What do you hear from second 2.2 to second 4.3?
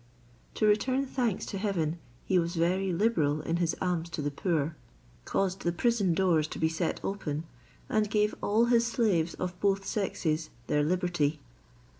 he was very liberal in his alms to